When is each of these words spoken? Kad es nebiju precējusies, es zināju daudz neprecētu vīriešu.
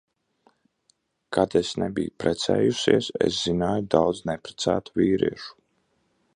Kad 1.37 1.57
es 1.59 1.73
nebiju 1.83 2.13
precējusies, 2.23 3.11
es 3.27 3.37
zināju 3.45 3.87
daudz 3.97 4.25
neprecētu 4.33 5.01
vīriešu. 5.03 5.55